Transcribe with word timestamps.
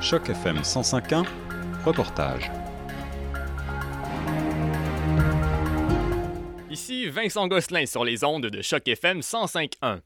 Choc 0.00 0.30
FM 0.30 0.62
105.1, 0.62 1.26
reportage. 1.84 2.50
Ici 6.70 7.06
Vincent 7.06 7.46
Gosselin 7.48 7.84
sur 7.84 8.04
les 8.04 8.24
ondes 8.24 8.46
de 8.46 8.62
Choc 8.62 8.88
FM 8.88 9.20
105.1. 9.20 10.00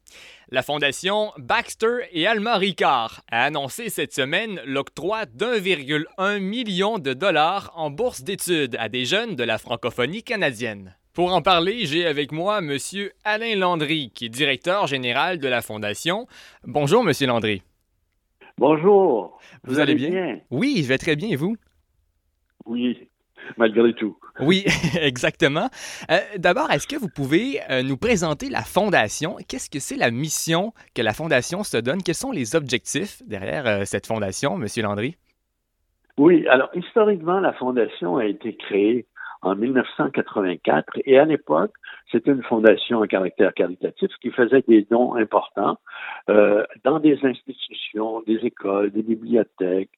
La 0.51 0.63
fondation 0.65 1.31
Baxter 1.39 2.09
et 2.11 2.27
Alma 2.27 2.57
Ricard 2.57 3.21
a 3.31 3.45
annoncé 3.45 3.89
cette 3.89 4.13
semaine 4.13 4.61
l'octroi 4.67 5.27
d'1,1 5.27 6.41
million 6.41 6.99
de 6.99 7.13
dollars 7.13 7.73
en 7.77 7.91
bourse 7.91 8.23
d'études 8.23 8.77
à 8.81 8.89
des 8.89 9.05
jeunes 9.05 9.37
de 9.37 9.45
la 9.45 9.59
francophonie 9.59 10.25
canadienne. 10.25 10.97
Pour 11.13 11.33
en 11.33 11.41
parler, 11.41 11.87
j'ai 11.87 12.05
avec 12.05 12.33
moi 12.33 12.59
M. 12.59 12.77
Alain 13.23 13.55
Landry, 13.55 14.11
qui 14.13 14.25
est 14.25 14.29
directeur 14.29 14.89
général 14.89 15.39
de 15.39 15.47
la 15.47 15.63
Fondation. 15.63 16.27
Bonjour, 16.65 17.09
M. 17.09 17.13
Landry. 17.29 17.63
Bonjour. 18.59 19.39
Vous, 19.65 19.81
allez 19.81 19.97
bien? 19.97 20.41
Oui, 20.51 20.81
je 20.83 20.89
vais 20.89 20.99
très 20.99 21.17
bien, 21.17 21.29
et 21.29 21.37
vous? 21.37 21.57
Oui, 22.67 23.09
malgré 23.57 23.93
tout. 23.95 24.17
Oui, 24.41 24.65
exactement. 25.01 25.69
Euh, 26.11 26.19
D'abord, 26.39 26.71
est-ce 26.71 26.87
que 26.87 26.97
vous 26.97 27.09
pouvez 27.09 27.61
euh, 27.69 27.83
nous 27.83 27.97
présenter 27.97 28.49
la 28.49 28.63
Fondation? 28.63 29.37
Qu'est-ce 29.49 29.69
que 29.69 29.81
c'est 29.81 29.97
la 29.97 30.13
mission 30.13 30.73
que 30.95 31.03
la 31.03 31.13
Fondation 31.13 31.65
se 31.65 31.77
donne? 31.77 32.03
Quels 32.03 32.15
sont 32.15 32.31
les 32.31 32.55
objectifs 32.55 33.23
derrière 33.27 33.67
euh, 33.67 33.85
cette 33.85 34.07
Fondation, 34.07 34.55
M. 34.55 34.67
Landry? 34.83 35.17
Oui, 36.17 36.47
alors 36.47 36.71
historiquement, 36.75 37.41
la 37.41 37.53
Fondation 37.55 38.19
a 38.19 38.25
été 38.25 38.55
créée 38.55 39.07
en 39.45 39.55
1984 39.55 40.99
et 41.05 41.19
à 41.19 41.25
l'époque, 41.25 41.73
c'était 42.11 42.31
une 42.31 42.43
fondation 42.43 43.03
à 43.03 43.07
caractère 43.07 43.53
caritatif 43.53 44.11
qui 44.21 44.31
faisait 44.31 44.65
des 44.67 44.83
dons 44.91 45.15
importants 45.15 45.79
euh, 46.31 46.65
dans 46.83 46.99
des 46.99 47.19
institutions, 47.25 48.23
des 48.23 48.39
écoles, 48.47 48.91
des 48.91 49.03
bibliothèques. 49.03 49.91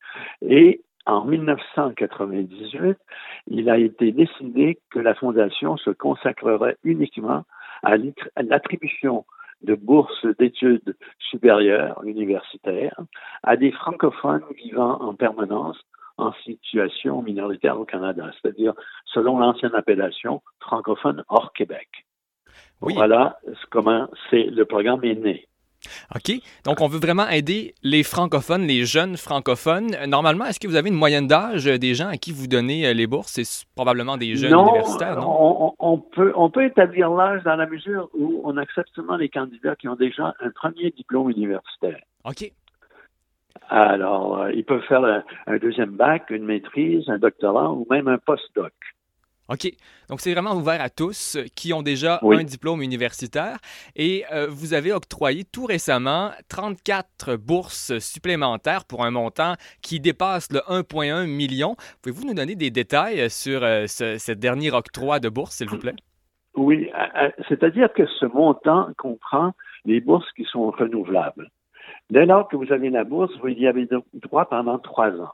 Et 0.42 0.82
en 1.06 1.24
1998, 1.24 2.98
il 3.46 3.70
a 3.70 3.78
été 3.78 4.10
décidé 4.10 4.80
que 4.90 4.98
la 4.98 5.14
Fondation 5.14 5.76
se 5.76 5.90
consacrerait 5.90 6.76
uniquement 6.82 7.44
à 7.84 7.96
l'attribution 8.42 9.24
de 9.62 9.74
bourses 9.76 10.26
d'études 10.38 10.96
supérieures 11.18 12.02
universitaires 12.04 13.00
à 13.44 13.56
des 13.56 13.70
francophones 13.70 14.42
vivant 14.56 15.00
en 15.00 15.14
permanence 15.14 15.78
en 16.18 16.32
situation 16.44 17.22
minoritaire 17.22 17.78
au 17.78 17.84
Canada, 17.84 18.30
c'est-à-dire 18.40 18.72
selon 19.06 19.38
l'ancienne 19.38 19.74
appellation 19.74 20.42
francophone 20.60 21.24
hors 21.28 21.52
Québec. 21.52 21.88
Oui. 22.80 22.94
Voilà 22.94 23.38
comment 23.70 24.08
c'est 24.30 24.44
le 24.44 24.64
programme 24.64 25.04
est 25.04 25.14
né. 25.14 25.48
OK. 26.14 26.40
Donc, 26.64 26.80
on 26.80 26.88
veut 26.88 26.98
vraiment 26.98 27.28
aider 27.28 27.74
les 27.82 28.02
francophones, 28.02 28.62
les 28.62 28.84
jeunes 28.84 29.16
francophones. 29.16 29.96
Normalement, 30.06 30.46
est-ce 30.46 30.60
que 30.60 30.66
vous 30.66 30.76
avez 30.76 30.88
une 30.88 30.96
moyenne 30.96 31.26
d'âge 31.26 31.64
des 31.64 31.94
gens 31.94 32.08
à 32.08 32.16
qui 32.16 32.32
vous 32.32 32.46
donnez 32.46 32.86
euh, 32.86 32.92
les 32.92 33.06
bourses? 33.06 33.32
C'est 33.40 33.66
probablement 33.74 34.16
des 34.16 34.34
jeunes 34.34 34.52
non, 34.52 34.68
universitaires, 34.68 35.16
non? 35.16 35.26
On, 35.28 35.74
on, 35.78 35.98
peut, 35.98 36.32
on 36.34 36.50
peut 36.50 36.64
établir 36.64 37.10
l'âge 37.10 37.42
dans 37.44 37.56
la 37.56 37.66
mesure 37.66 38.08
où 38.14 38.40
on 38.44 38.56
accepte 38.56 38.88
seulement 38.94 39.16
les 39.16 39.28
candidats 39.28 39.76
qui 39.76 39.88
ont 39.88 39.96
déjà 39.96 40.34
un 40.40 40.50
premier 40.50 40.90
diplôme 40.90 41.30
universitaire. 41.30 42.00
OK. 42.24 42.50
Alors, 43.68 44.40
euh, 44.40 44.52
ils 44.52 44.64
peuvent 44.64 44.84
faire 44.88 45.04
un, 45.04 45.22
un, 45.46 45.56
deuxième 45.58 45.90
bac, 45.90 46.30
une 46.30 46.44
maîtrise, 46.44 47.08
un 47.08 47.18
doctorat 47.18 47.72
ou 47.72 47.86
même 47.90 48.08
un 48.08 48.18
postdoc. 48.18 48.72
OK. 49.48 49.70
Donc, 50.08 50.20
c'est 50.20 50.32
vraiment 50.32 50.54
ouvert 50.56 50.80
à 50.80 50.90
tous 50.90 51.38
qui 51.54 51.72
ont 51.72 51.82
déjà 51.82 52.18
Oui. 52.22 52.36
un 52.38 52.44
diplôme 52.44 52.82
universitaire. 52.82 53.58
Et 53.94 54.24
euh, 54.32 54.48
vous 54.50 54.74
avez 54.74 54.92
octroyé 54.92 55.44
tout 55.44 55.66
récemment 55.66 56.32
34 56.48 57.36
bourses 57.36 57.96
supplémentaires 57.98 58.84
pour 58.84 59.04
un 59.04 59.12
montant 59.12 59.54
qui 59.82 60.00
dépasse 60.00 60.50
le 60.50 60.58
1,1 60.68 61.26
million. 61.26 61.76
Pouvez-vous 62.02 62.26
nous 62.26 62.34
donner 62.34 62.56
des 62.56 62.70
détails 62.70 63.30
sur 63.30 63.62
euh, 63.62 63.86
ce, 63.86 64.18
ce 64.18 64.32
dernier 64.32 64.72
octroi 64.72 65.20
de 65.20 65.28
bourse, 65.28 65.56
s'il 65.56 65.68
vous 65.68 65.78
plaît? 65.78 65.94
Oui, 66.56 66.90
c'est-à-dire 67.48 67.92
que 67.92 68.06
ce 68.18 68.24
montant 68.24 68.88
comprend 68.96 69.52
les 69.84 70.00
bourses 70.00 70.30
qui 70.32 70.44
sont 70.44 70.70
renouvelables. 70.70 71.50
Dès 72.10 72.26
lors 72.26 72.48
que 72.48 72.56
vous 72.56 72.72
avez 72.72 72.90
la 72.90 73.04
bourse, 73.04 73.32
vous 73.40 73.48
y 73.48 73.66
avez 73.66 73.88
droit 74.14 74.46
pendant 74.46 74.78
trois 74.78 75.10
ans. 75.20 75.32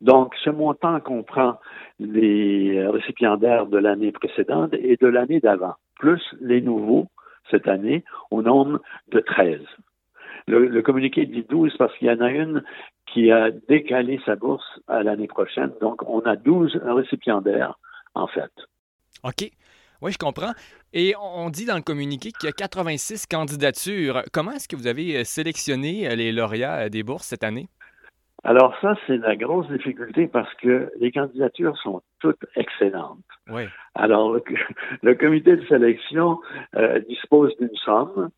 Donc, 0.00 0.34
ce 0.42 0.50
montant 0.50 1.00
comprend 1.00 1.58
les 1.98 2.86
récipiendaires 2.88 3.66
de 3.66 3.78
l'année 3.78 4.12
précédente 4.12 4.74
et 4.74 4.96
de 4.96 5.06
l'année 5.06 5.40
d'avant, 5.40 5.74
plus 5.98 6.22
les 6.40 6.60
nouveaux 6.60 7.06
cette 7.50 7.68
année, 7.68 8.04
au 8.30 8.42
nombre 8.42 8.80
de 9.08 9.20
13. 9.20 9.60
Le, 10.46 10.82
communiqué 10.82 11.24
dit 11.26 11.44
12 11.48 11.76
parce 11.78 11.96
qu'il 11.96 12.08
y 12.08 12.10
en 12.10 12.20
a 12.20 12.30
une 12.30 12.62
qui 13.06 13.30
a 13.30 13.50
décalé 13.50 14.20
sa 14.26 14.36
bourse 14.36 14.80
à 14.88 15.02
l'année 15.02 15.26
prochaine. 15.26 15.72
Donc, 15.80 16.02
on 16.08 16.20
a 16.20 16.36
12 16.36 16.80
récipiendaires, 16.84 17.78
en 18.14 18.26
fait. 18.26 18.50
OK. 19.22 19.50
Oui, 20.04 20.12
je 20.12 20.18
comprends. 20.18 20.52
Et 20.92 21.14
on 21.18 21.48
dit 21.48 21.64
dans 21.64 21.76
le 21.76 21.82
communiqué 21.82 22.30
qu'il 22.30 22.46
y 22.46 22.50
a 22.50 22.52
86 22.52 23.26
candidatures. 23.26 24.22
Comment 24.34 24.50
est-ce 24.50 24.68
que 24.68 24.76
vous 24.76 24.86
avez 24.86 25.16
euh, 25.16 25.24
sélectionné 25.24 26.14
les 26.14 26.30
lauréats 26.30 26.90
des 26.90 27.02
bourses 27.02 27.24
cette 27.24 27.42
année? 27.42 27.68
Alors 28.42 28.76
ça, 28.82 28.96
c'est 29.06 29.16
la 29.16 29.34
grosse 29.34 29.66
difficulté 29.68 30.26
parce 30.26 30.52
que 30.56 30.92
les 31.00 31.10
candidatures 31.10 31.74
sont 31.78 32.02
toutes 32.20 32.44
excellentes. 32.54 33.24
Oui. 33.48 33.62
Alors, 33.94 34.34
le, 34.34 34.42
le 35.02 35.14
comité 35.14 35.56
de 35.56 35.64
sélection 35.68 36.38
euh, 36.76 37.00
dispose 37.08 37.56
d'une 37.56 37.74
somme 37.76 38.28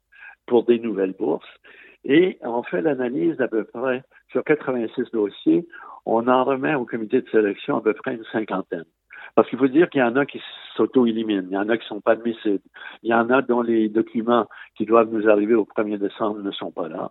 pour 0.46 0.62
des 0.64 0.78
nouvelles 0.78 1.14
bourses 1.18 1.50
et 2.04 2.38
on 2.42 2.62
fait 2.62 2.80
l'analyse 2.80 3.38
d'à 3.38 3.48
peu 3.48 3.64
près 3.64 4.04
sur 4.30 4.44
86 4.44 5.10
dossiers. 5.12 5.66
On 6.04 6.28
en 6.28 6.44
remet 6.44 6.76
au 6.76 6.84
comité 6.84 7.22
de 7.22 7.28
sélection 7.30 7.78
à 7.78 7.80
peu 7.82 7.94
près 7.94 8.14
une 8.14 8.24
cinquantaine. 8.30 8.84
Parce 9.34 9.48
qu'il 9.48 9.58
faut 9.58 9.68
dire 9.68 9.90
qu'il 9.90 10.00
y 10.00 10.04
en 10.04 10.16
a 10.16 10.26
qui 10.26 10.40
s'auto-éliminent, 10.76 11.46
il 11.48 11.54
y 11.54 11.58
en 11.58 11.68
a 11.68 11.76
qui 11.76 11.84
ne 11.84 11.88
sont 11.88 12.00
pas 12.00 12.12
admissibles, 12.12 12.60
il 13.02 13.10
y 13.10 13.14
en 13.14 13.28
a 13.30 13.42
dont 13.42 13.62
les 13.62 13.88
documents 13.88 14.46
qui 14.76 14.86
doivent 14.86 15.12
nous 15.12 15.28
arriver 15.28 15.54
au 15.54 15.64
1er 15.64 15.98
décembre 15.98 16.40
ne 16.42 16.50
sont 16.50 16.70
pas 16.70 16.88
là. 16.88 17.10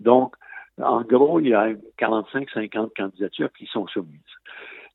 Donc, 0.00 0.34
en 0.80 1.02
gros, 1.02 1.40
il 1.40 1.48
y 1.48 1.54
a 1.54 1.72
45-50 1.98 2.90
candidatures 2.94 3.52
qui 3.52 3.66
sont 3.66 3.86
soumises. 3.86 4.20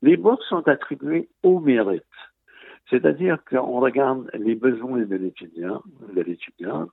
Les 0.00 0.16
bourses 0.16 0.46
sont 0.48 0.66
attribuées 0.68 1.28
au 1.42 1.60
mérite. 1.60 2.02
C'est-à-dire 2.90 3.38
qu'on 3.48 3.80
regarde 3.80 4.28
les 4.34 4.54
besoins 4.54 5.02
de 5.02 5.16
l'étudiant, 5.16 5.82
de 6.12 6.20
l'étudiante, 6.20 6.90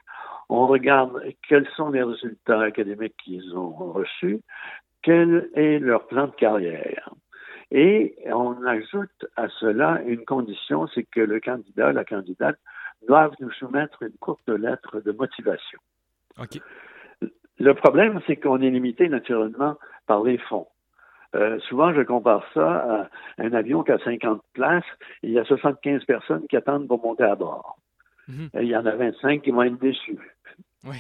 on 0.48 0.66
regarde 0.68 1.22
quels 1.48 1.68
sont 1.76 1.90
les 1.90 2.04
résultats 2.04 2.62
académiques 2.62 3.18
qu'ils 3.24 3.56
ont 3.56 3.70
reçus, 3.70 4.42
quel 5.02 5.50
est 5.56 5.80
leur 5.80 6.08
plan 6.08 6.28
de 6.28 6.36
carrière? 6.36 7.09
Et 7.72 8.16
on 8.26 8.64
ajoute 8.64 9.26
à 9.36 9.48
cela 9.60 10.02
une 10.06 10.26
condition, 10.26 10.88
c'est 10.88 11.04
que 11.04 11.22
le 11.22 11.40
candidat, 11.40 11.92
la 11.92 12.04
candidate, 12.04 12.58
doivent 13.08 13.36
nous 13.40 13.52
soumettre 13.52 14.04
une 14.04 14.18
courte 14.20 14.50
lettre 14.50 15.00
de 15.02 15.12
motivation. 15.12 15.80
Le 17.60 17.74
problème, 17.74 18.20
c'est 18.26 18.38
qu'on 18.38 18.62
est 18.62 18.70
limité 18.70 19.10
naturellement 19.10 19.78
par 20.08 20.24
les 20.24 20.38
fonds. 20.38 20.68
Euh, 21.36 21.60
souvent, 21.60 21.94
je 21.94 22.02
compare 22.02 22.44
ça 22.54 23.10
à 23.38 23.44
un 23.44 23.54
avion 23.54 23.84
qui 23.84 23.92
a 23.92 24.00
50 24.00 24.42
places 24.54 24.84
et 25.22 25.28
il 25.28 25.34
y 25.34 25.40
a 25.40 25.46
75 25.46 26.04
personnes 26.06 26.48
qui 26.50 26.58
attendent 26.58 26.88
pour 26.88 27.04
monter 27.04 27.24
à 27.24 27.36
bord. 27.36 27.78
Et 28.30 28.62
il 28.62 28.68
y 28.68 28.76
en 28.76 28.86
a 28.86 28.96
25 28.96 29.42
qui 29.42 29.52
vont 29.52 29.64
être 29.64 29.80
déçus. 29.80 30.20
Oui. 30.86 30.98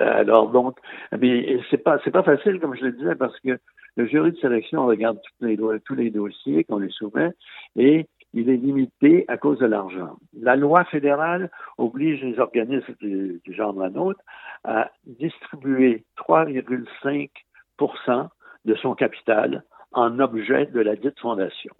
Alors 0.00 0.50
donc, 0.50 0.78
mais 1.16 1.60
c'est 1.70 1.78
pas 1.78 1.98
c'est 2.02 2.10
pas 2.10 2.22
facile 2.22 2.58
comme 2.58 2.74
je 2.74 2.86
le 2.86 2.92
disais 2.92 3.14
parce 3.14 3.38
que 3.40 3.58
le 3.96 4.06
jury 4.06 4.32
de 4.32 4.38
sélection 4.38 4.86
regarde 4.86 5.20
tous 5.22 5.44
les, 5.44 5.58
tous 5.84 5.94
les 5.94 6.10
dossiers 6.10 6.64
qu'on 6.64 6.78
lui 6.78 6.92
soumet 6.92 7.32
et 7.76 8.06
il 8.34 8.50
est 8.50 8.56
limité 8.56 9.24
à 9.28 9.36
cause 9.38 9.58
de 9.58 9.66
l'argent. 9.66 10.18
La 10.38 10.56
loi 10.56 10.84
fédérale 10.84 11.50
oblige 11.78 12.22
les 12.22 12.38
organismes 12.38 12.94
du, 13.00 13.40
du 13.42 13.54
genre 13.54 13.78
la 13.78 13.88
nôtre 13.88 14.20
à 14.64 14.90
distribuer 15.06 16.04
3,5% 16.18 18.28
de 18.66 18.74
son 18.74 18.94
capital 18.94 19.64
en 19.92 20.18
objet 20.18 20.66
de 20.66 20.80
la 20.80 20.96
dite 20.96 21.18
fondation, 21.20 21.72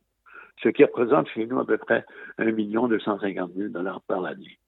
ce 0.62 0.70
qui 0.70 0.84
représente 0.84 1.28
chez 1.28 1.44
nous 1.46 1.58
à 1.58 1.66
peu 1.66 1.76
près 1.76 2.06
1 2.38 2.52
250 2.52 3.50
000 3.54 3.68
dollars 3.68 4.00
par 4.02 4.24
année. 4.24 4.58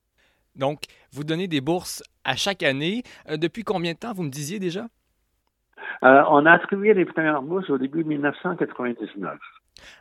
Donc, 0.56 0.82
vous 1.12 1.24
donnez 1.24 1.48
des 1.48 1.62
bourses 1.62 2.02
à 2.24 2.36
chaque 2.36 2.62
année. 2.62 3.02
Euh, 3.30 3.36
depuis 3.36 3.62
combien 3.62 3.92
de 3.92 3.98
temps, 3.98 4.12
vous 4.12 4.24
me 4.24 4.30
disiez 4.30 4.58
déjà? 4.58 4.88
Euh, 6.02 6.22
on 6.28 6.46
a 6.46 6.52
attribué 6.52 6.94
les 6.94 7.04
premières 7.04 7.42
bourses 7.42 7.70
au 7.70 7.78
début 7.78 8.02
de 8.02 8.08
1999. 8.08 9.38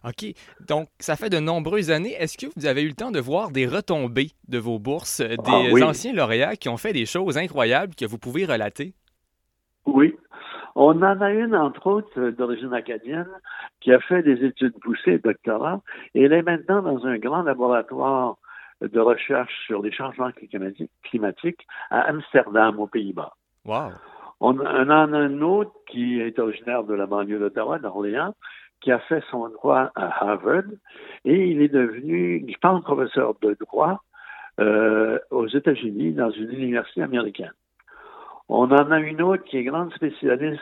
OK. 0.03 0.33
Donc, 0.67 0.87
ça 0.99 1.15
fait 1.15 1.29
de 1.29 1.39
nombreuses 1.39 1.91
années. 1.91 2.13
Est-ce 2.13 2.37
que 2.37 2.47
vous 2.55 2.65
avez 2.65 2.83
eu 2.83 2.87
le 2.87 2.93
temps 2.93 3.11
de 3.11 3.19
voir 3.19 3.51
des 3.51 3.67
retombées 3.67 4.31
de 4.47 4.57
vos 4.57 4.79
bourses, 4.79 5.21
des 5.21 5.37
ah, 5.45 5.61
oui. 5.71 5.83
anciens 5.83 6.13
lauréats 6.13 6.55
qui 6.55 6.69
ont 6.69 6.77
fait 6.77 6.93
des 6.93 7.05
choses 7.05 7.37
incroyables 7.37 7.93
que 7.95 8.05
vous 8.05 8.17
pouvez 8.17 8.45
relater? 8.45 8.93
Oui. 9.85 10.15
On 10.75 11.01
en 11.01 11.21
a 11.21 11.31
une, 11.31 11.55
entre 11.55 11.87
autres, 11.87 12.29
d'origine 12.29 12.73
acadienne, 12.73 13.29
qui 13.81 13.91
a 13.91 13.99
fait 13.99 14.21
des 14.21 14.45
études 14.45 14.79
poussées, 14.79 15.17
doctorat, 15.17 15.81
et 16.13 16.23
elle 16.23 16.33
est 16.33 16.43
maintenant 16.43 16.83
dans 16.83 17.05
un 17.05 17.17
grand 17.17 17.41
laboratoire 17.41 18.35
de 18.81 18.99
recherche 18.99 19.53
sur 19.65 19.81
les 19.81 19.91
changements 19.91 20.29
climatiques 21.03 21.65
à 21.89 22.01
Amsterdam, 22.01 22.79
aux 22.79 22.85
Pays-Bas. 22.85 23.33
Wow. 23.65 23.89
On, 24.39 24.59
en 24.59 24.89
a 24.89 24.95
un 24.95 25.41
autre 25.41 25.71
qui 25.89 26.19
est 26.19 26.37
originaire 26.39 26.83
de 26.83 26.93
la 26.93 27.07
banlieue 27.07 27.39
d'Ottawa, 27.39 27.79
d'Orléans, 27.79 28.35
qui 28.81 28.91
a 28.91 28.99
fait 28.99 29.23
son 29.31 29.49
droit 29.49 29.91
à 29.95 30.23
Harvard 30.23 30.63
et 31.25 31.47
il 31.49 31.61
est 31.61 31.69
devenu, 31.69 32.45
je 32.47 32.57
pense, 32.59 32.83
professeur 32.83 33.33
de 33.41 33.57
droit 33.59 34.03
euh, 34.59 35.19
aux 35.31 35.47
États-Unis 35.47 36.13
dans 36.13 36.29
une 36.29 36.51
université 36.51 37.01
américaine. 37.01 37.53
On 38.49 38.71
en 38.71 38.91
a 38.91 38.99
une 38.99 39.21
autre 39.21 39.43
qui 39.43 39.57
est 39.57 39.63
grande 39.63 39.93
spécialiste 39.93 40.61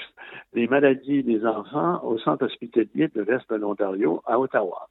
des 0.53 0.67
maladies 0.67 1.23
des 1.23 1.45
enfants 1.45 2.03
au 2.03 2.17
centre 2.17 2.45
hospitalier 2.45 3.09
de 3.09 3.21
l'Est 3.21 3.47
de 3.49 3.55
l'Ontario 3.55 4.21
à 4.25 4.39
Ottawa. 4.39 4.87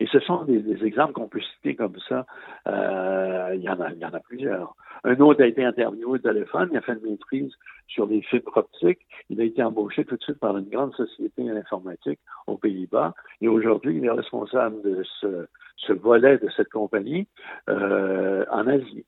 Et 0.00 0.06
ce 0.06 0.18
sont 0.20 0.44
des, 0.44 0.84
exemples 0.84 1.12
qu'on 1.12 1.28
peut 1.28 1.40
citer 1.40 1.74
comme 1.74 1.96
ça. 2.08 2.26
Euh, 2.66 3.52
il, 3.54 3.62
y 3.62 3.68
en 3.68 3.80
a, 3.80 3.90
il 3.92 3.98
y 3.98 4.04
en 4.04 4.12
a 4.12 4.20
plusieurs. 4.20 4.74
Un 5.04 5.18
autre 5.20 5.42
a 5.42 5.46
été 5.46 5.64
interviewé 5.64 6.04
au 6.04 6.18
téléphone, 6.18 6.68
il 6.72 6.78
a 6.78 6.80
fait 6.80 6.94
une 6.94 7.10
maîtrise 7.10 7.52
sur 7.86 8.06
les 8.06 8.22
fibres 8.22 8.56
optiques. 8.56 9.06
Il 9.28 9.40
a 9.40 9.44
été 9.44 9.62
embauché 9.62 10.04
tout 10.04 10.16
de 10.16 10.22
suite 10.22 10.38
par 10.38 10.56
une 10.56 10.68
grande 10.68 10.94
société 10.94 11.48
informatique 11.50 12.20
aux 12.46 12.56
Pays-Bas. 12.56 13.14
Et 13.40 13.48
aujourd'hui, 13.48 13.98
il 13.98 14.04
est 14.04 14.10
responsable 14.10 14.82
de 14.82 15.02
ce, 15.20 15.46
ce 15.76 15.92
volet 15.92 16.38
de 16.38 16.48
cette 16.56 16.70
compagnie 16.70 17.26
euh, 17.68 18.44
en 18.50 18.66
Asie. 18.66 19.04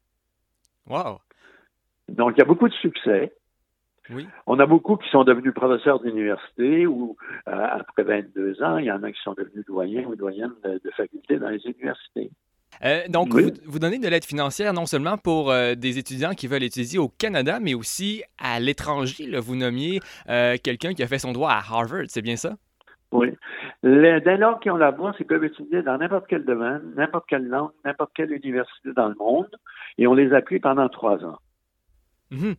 Wow! 0.89 1.21
Donc, 2.09 2.35
il 2.37 2.39
y 2.39 2.43
a 2.43 2.47
beaucoup 2.47 2.69
de 2.69 2.75
succès. 2.75 3.33
Oui. 4.11 4.27
On 4.47 4.59
a 4.59 4.67
beaucoup 4.67 4.97
qui 4.97 5.09
sont 5.11 5.25
devenus 5.25 5.55
professeurs 5.55 6.01
d'université 6.01 6.87
ou 6.87 7.17
euh, 7.49 7.53
après 7.53 8.03
22 8.03 8.63
ans, 8.63 8.79
il 8.79 8.87
y 8.87 8.93
en 8.93 9.03
a 9.03 9.11
qui 9.11 9.21
sont 9.23 9.35
devenus 9.35 9.65
doyens 9.67 10.05
ou 10.07 10.17
doyennes 10.17 10.55
de, 10.65 10.81
faculté 10.97 11.39
dans 11.39 11.49
les 11.49 11.61
universités. 11.65 12.31
Euh, 12.85 13.01
donc, 13.09 13.35
vous, 13.65 13.79
donnez 13.79 13.99
de 13.99 14.09
l'aide 14.09 14.25
financière 14.25 14.75
non 14.75 14.87
seulement 14.87 15.17
pour 15.17 15.51
euh, 15.51 15.75
des 15.75 15.99
étudiants 15.99 16.35
qui 16.35 16.47
veulent 16.47 16.63
étudier 16.63 16.99
au 16.99 17.09
Canada, 17.09 17.59
mais 17.61 17.75
aussi 17.75 18.23
à 18.39 18.61
l'étranger. 18.61 19.39
Vous 19.39 19.57
nommiez 19.57 20.01
quelqu'un 20.63 20.93
qui 20.93 21.03
a 21.03 21.07
fait 21.07 21.19
son 21.19 21.33
droit 21.33 21.51
à 21.51 21.59
Harvard, 21.59 22.05
c'est 22.09 22.23
bien 22.23 22.37
ça? 22.37 22.57
Oui. 23.13 23.33
dès 23.83 24.37
lors 24.37 24.61
qu'ils 24.61 24.73
ont 24.73 24.77
la 24.77 24.91
bourse, 24.91 25.17
ils 25.21 25.27
peuvent 25.27 25.45
étudier 25.45 25.83
dans 25.83 25.97
n'importe 25.97 26.27
quel 26.29 26.45
domaine, 26.45 26.83
n'importe 26.97 27.25
quelle 27.29 27.47
langue, 27.47 27.71
n'importe 27.85 28.11
quelle 28.15 28.33
université 28.33 28.93
dans 28.95 29.09
le 29.09 29.15
monde, 29.15 29.49
et 29.97 30.07
on 30.07 30.15
les 30.15 30.33
appuie 30.35 30.59
pendant 30.59 30.89
trois 30.89 31.25
ans. 31.25 31.39
Mhm. 32.31 32.57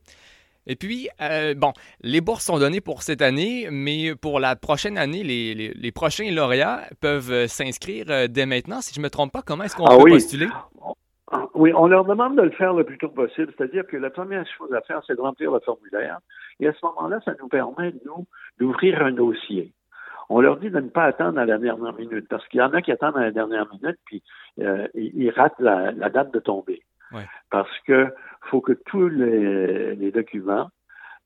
Et 0.67 0.75
puis, 0.75 1.07
euh, 1.21 1.53
bon, 1.55 1.71
les 2.01 2.19
bourses 2.19 2.43
sont 2.43 2.59
données 2.59 2.81
pour 2.81 3.01
cette 3.01 3.21
année, 3.21 3.69
mais 3.71 4.15
pour 4.15 4.39
la 4.39 4.55
prochaine 4.57 4.97
année, 4.97 5.23
les, 5.23 5.91
prochains 5.91 6.29
lauréats 6.29 6.81
peuvent 7.01 7.31
euh, 7.31 7.47
s'inscrire 7.47 8.05
euh, 8.09 8.27
dès 8.27 8.45
maintenant. 8.45 8.81
Si 8.81 8.93
je 8.93 8.99
ne 8.99 9.05
me 9.05 9.09
trompe 9.09 9.31
pas, 9.31 9.41
comment 9.41 9.63
est-ce 9.63 9.77
qu'on 9.77 9.85
ah 9.85 9.97
peut 9.97 10.09
postuler? 10.09 10.47
Ah, 11.31 11.47
oui, 11.55 11.71
on 11.73 11.87
leur 11.87 12.03
demande 12.03 12.35
de 12.35 12.41
le 12.41 12.51
faire 12.51 12.73
le 12.73 12.83
plus 12.83 12.97
tôt 12.97 13.07
possible. 13.07 13.53
C'est-à-dire 13.57 13.87
que 13.87 13.95
la 13.95 14.09
première 14.09 14.45
chose 14.57 14.71
à 14.73 14.81
faire, 14.81 15.01
c'est 15.07 15.15
de 15.15 15.21
remplir 15.21 15.51
le 15.51 15.59
formulaire. 15.61 16.19
Et 16.59 16.67
à 16.67 16.73
ce 16.73 16.85
moment-là, 16.85 17.19
ça 17.23 17.31
nous 17.39 17.47
permet, 17.47 17.93
nous, 18.05 18.25
d'ouvrir 18.59 19.01
un 19.01 19.13
dossier. 19.13 19.71
On 20.29 20.41
leur 20.41 20.57
dit 20.57 20.69
de 20.69 20.79
ne 20.81 20.89
pas 20.89 21.05
attendre 21.05 21.39
à 21.39 21.45
la 21.45 21.57
dernière 21.57 21.93
minute, 21.93 22.27
parce 22.27 22.45
qu'il 22.49 22.59
y 22.59 22.63
en 22.63 22.73
a 22.73 22.81
qui 22.81 22.91
attendent 22.91 23.15
à 23.15 23.21
la 23.21 23.31
dernière 23.31 23.67
minute, 23.71 23.97
puis 24.05 24.21
ils 24.93 25.29
ratent 25.29 25.59
la, 25.59 25.93
date 26.09 26.33
de 26.33 26.39
Parce 27.49 27.79
que 27.85 28.13
faut 28.49 28.61
que 28.61 28.73
tous 28.73 29.07
les, 29.07 30.11
documents 30.11 30.69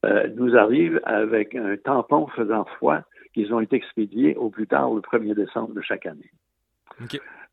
euh, 0.06 0.28
nous 0.36 0.56
arrivent 0.56 1.00
avec 1.04 1.56
un 1.56 1.78
tampon 1.78 2.28
faisant 2.28 2.66
foi 2.80 3.04
qu'ils 3.34 3.54
ont 3.54 3.60
été 3.60 3.76
expédiés 3.76 4.36
au 4.36 4.50
plus 4.50 4.68
tard 4.68 4.94
le 4.94 5.02
1er 5.02 5.36
décembre 5.36 5.74
de 5.74 5.82
chaque 5.82 6.06
année. 6.06 6.32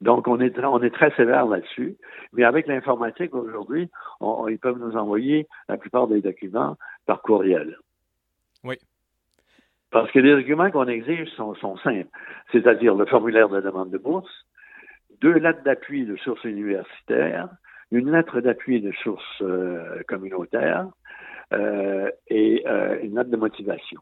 Donc, 0.01 0.29
on 0.29 0.41
est, 0.41 0.59
on 0.59 0.83
est 0.83 0.95
très 0.95 1.11
sévère 1.13 1.47
là-dessus. 1.47 1.97
Mais 2.33 2.45
avec 2.45 2.67
l'informatique 2.67 3.35
aujourd'hui, 3.35 3.91
ils 4.21 4.59
peuvent 4.59 4.79
nous 4.79 4.97
envoyer 4.97 5.47
la 5.69 5.77
plupart 5.77 6.07
des 6.07 6.21
documents 6.21 6.77
par 7.07 7.23
courriel. 7.23 7.77
Oui. 8.65 8.77
Parce 9.91 10.11
que 10.11 10.19
les 10.19 10.37
documents 10.37 10.71
qu'on 10.71 10.87
exige 10.87 11.29
sont, 11.31 11.55
sont 11.55 11.77
simples, 11.79 12.11
c'est-à-dire 12.53 12.95
le 12.95 13.07
formulaire 13.07 13.49
de 13.49 13.61
demande 13.61 13.91
de 13.91 13.99
bourse, 13.99 14.31
deux 15.21 15.33
lettres 15.33 15.63
d'appui 15.63 16.05
de 16.05 16.17
source 16.17 16.45
universitaire, 16.45 17.49
une 17.91 18.11
lettre 18.11 18.41
d'appui 18.41 18.81
de 18.81 18.93
source 19.03 19.25
euh, 19.43 20.03
communautaire 20.07 20.89
euh, 21.53 22.11
et 22.29 22.65
euh, 22.67 22.99
une 23.03 23.15
note 23.15 23.31
de 23.31 23.37
motivation. 23.37 24.01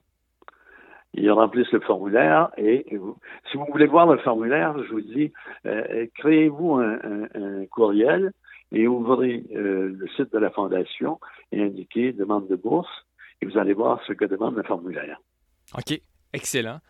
Ils 1.14 1.30
remplissent 1.30 1.72
le 1.72 1.80
formulaire 1.80 2.50
et 2.58 2.84
si 2.90 3.56
vous 3.56 3.66
voulez 3.70 3.86
voir 3.86 4.06
le 4.06 4.18
formulaire, 4.18 4.76
je 4.84 4.90
vous 4.90 5.00
dis, 5.00 5.32
créez-vous 6.14 6.74
un, 6.74 7.64
courriel 7.70 8.32
et 8.70 8.86
ouvrez 8.86 9.42
le 9.50 10.06
site 10.14 10.30
de 10.30 10.38
la 10.38 10.50
Fondation 10.50 11.18
et 11.52 11.62
indiquez 11.62 12.12
demande 12.12 12.48
de 12.48 12.56
bourse 12.56 13.06
et 13.40 13.46
vous 13.46 13.56
allez 13.56 13.72
voir 13.72 14.02
ce 14.06 14.12
que 14.12 14.26
demande 14.26 14.56
le 14.56 14.62
formulaire. 14.62 15.18
OK, 15.74 15.98
excellent. 16.34 16.80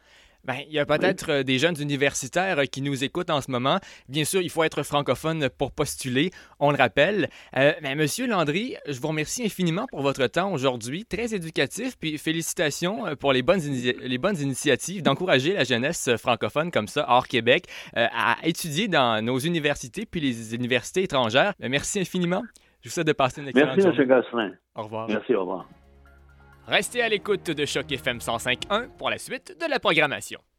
Ben, 0.46 0.58
il 0.68 0.74
y 0.74 0.78
a 0.78 0.86
peut-être 0.86 1.30
euh, 1.30 1.42
des 1.42 1.58
jeunes 1.58 1.74
universitaires 1.80 2.60
euh, 2.60 2.64
qui 2.64 2.80
nous 2.80 3.02
écoutent 3.02 3.30
en 3.30 3.40
ce 3.40 3.50
moment. 3.50 3.78
Bien 4.08 4.24
sûr, 4.24 4.40
il 4.40 4.48
faut 4.50 4.62
être 4.62 4.84
francophone 4.84 5.48
pour 5.58 5.72
postuler, 5.72 6.30
on 6.60 6.70
le 6.70 6.76
rappelle. 6.76 7.28
Euh, 7.56 7.72
ben, 7.82 7.98
Monsieur 7.98 8.28
Landry, 8.28 8.76
je 8.86 9.00
vous 9.00 9.08
remercie 9.08 9.44
infiniment 9.44 9.86
pour 9.90 10.02
votre 10.02 10.26
temps 10.28 10.52
aujourd'hui, 10.52 11.04
très 11.04 11.34
éducatif, 11.34 11.98
puis 11.98 12.16
félicitations 12.16 13.16
pour 13.18 13.32
les 13.32 13.42
bonnes, 13.42 13.60
les 13.60 14.18
bonnes 14.18 14.38
initiatives 14.38 15.02
d'encourager 15.02 15.54
la 15.54 15.64
jeunesse 15.64 16.10
francophone 16.16 16.70
comme 16.70 16.86
ça, 16.86 17.06
hors 17.08 17.26
Québec, 17.26 17.66
à 17.94 18.36
étudier 18.44 18.88
dans 18.88 19.22
nos 19.24 19.38
universités, 19.38 20.06
puis 20.06 20.20
les 20.20 20.54
universités 20.54 21.02
étrangères. 21.02 21.54
Ben, 21.58 21.68
merci 21.68 22.00
infiniment. 22.00 22.42
Je 22.82 22.88
vous 22.88 22.92
souhaite 22.92 23.06
de 23.06 23.12
passer 23.12 23.40
une 23.40 23.48
excellente 23.48 23.76
Merci, 23.78 24.00
M. 24.00 24.08
Gosselin. 24.08 24.52
Au 24.76 24.82
revoir. 24.82 25.08
Merci, 25.08 25.34
au 25.34 25.40
revoir. 25.40 25.66
Restez 26.68 27.00
à 27.00 27.08
l'écoute 27.08 27.48
de 27.48 27.64
Choc 27.64 27.92
FM 27.92 28.18
105.1 28.18 28.88
pour 28.98 29.08
la 29.08 29.18
suite 29.18 29.56
de 29.60 29.70
la 29.70 29.78
programmation. 29.78 30.40